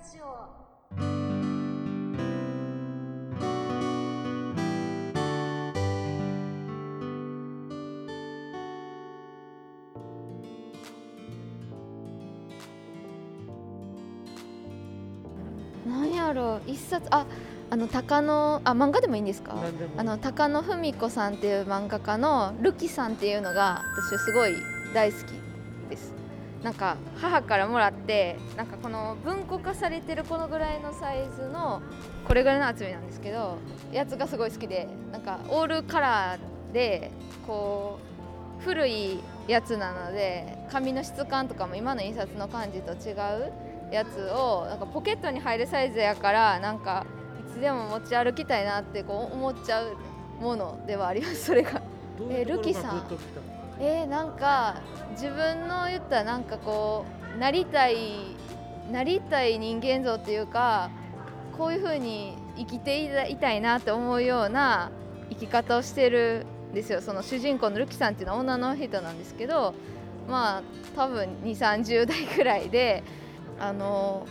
[0.00, 0.48] ジオ。
[15.88, 17.26] なんやろう一冊あ
[17.70, 19.54] あの高野あ漫画でもいいんですか？
[19.96, 23.82] あの高野文子さんっていう漫画家のルキさんっていうのが
[24.12, 24.54] 私すごい
[24.94, 25.22] 大好き
[25.88, 26.12] です
[26.62, 31.80] なんか母からもらってなんかこの文庫化されてるこのぐらいのサイズの
[32.26, 33.56] これぐらいの厚みなんですけど
[33.92, 37.10] やつがすごい好きでなんかオールカラーで
[37.46, 37.98] こ
[38.60, 43.52] う古いやつなので紙の質感とかも今の印刷の感じと違う
[43.90, 47.06] やつをなんかポケットに入るサイズやからなんか
[47.40, 49.96] いつでも持ち歩きたいなってこう思っちゃう
[50.40, 51.46] ものではあります。
[51.46, 51.82] それが。
[52.30, 53.02] えールキさん
[53.80, 54.76] えー、なんか
[55.12, 57.96] 自分の言ったらなんかこうなりたい
[58.92, 60.90] なりたい人間像っていうか
[61.56, 64.90] こういう風に生きていたいなって思うような
[65.30, 67.00] 生き方をしてるんですよ。
[67.00, 69.74] その主人公のルキさんっていうのは女の人なんですけど
[70.28, 70.62] まあ
[70.96, 73.02] 多分2 3 0代くらいで
[73.58, 74.26] あの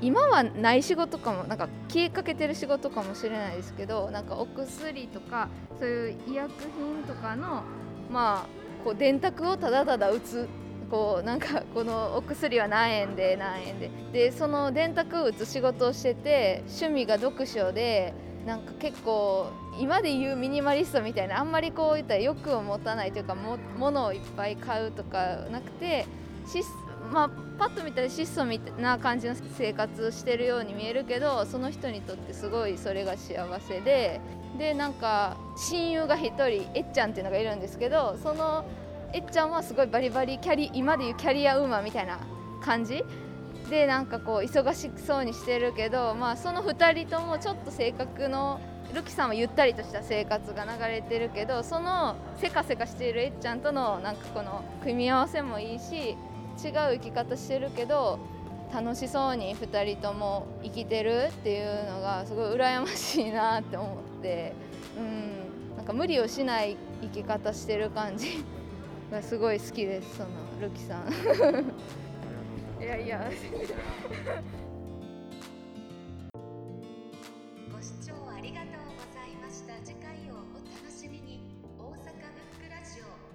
[0.00, 7.62] 今はない仕事かもなんか消えかけてる仕事かもしれないですけどなんかお薬とかそういう医薬品とかの
[8.10, 10.48] まあこう電卓をただただ打つ。
[10.90, 13.90] こうなんかこのお薬は何円で何円で。
[14.12, 18.12] でその電卓を打つ仕事をしてて趣味が読書で
[18.44, 19.46] なんか結構
[19.80, 26.04] 今で言うミニマリストみたいなあんまりこういったら欲を持たないというかも物をいっぱい買うとかなくて
[27.12, 34.20] まあ、パッと見たら質素みたいな感じの生活をしてるように見えるけどその人にとってすごいそれが幸せで
[34.58, 38.64] でなんか親友が1人えっちゃんっていうのがいるんですけどその
[39.12, 42.18] えっちゃんはすごいバリバリキャリ今でいうキャリアウーマンみたいな
[42.62, 43.04] 感じ。
[43.70, 48.60] でなんかこう忙しそうにしてるけど、まあ、その2人ともちょっと性格の
[48.92, 56.16] ルキさんはゆったりとした生活が流れてるけどそのせかせかしているえっちゃんとのなんかこの組み合わせもいいし
[56.52, 58.18] 違う生き方してるけど
[58.72, 64.54] 楽しそうに2人とも生きてるっていうのがすごい羨ましいなって思って、
[64.96, 68.42] うん、なんか無理をしない生き方してる感じ
[69.12, 70.28] がすごい好きですその
[70.60, 71.08] ルキさん。
[72.80, 73.30] いやいや。
[77.70, 79.74] ご視聴ありがとうございました。
[79.84, 80.38] 次回をお
[80.82, 81.42] 楽しみに。
[81.78, 82.04] 大阪ブッ
[82.64, 83.31] クラジオ。